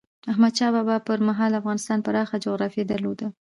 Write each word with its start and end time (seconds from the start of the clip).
احمد 0.31 0.53
شاه 0.57 0.71
بابا 0.75 0.95
پر 1.07 1.19
مهال 1.27 1.51
افغانستان 1.61 1.99
پراخه 2.05 2.37
جغرافیه 2.45 2.83
درلوده. 2.91 3.27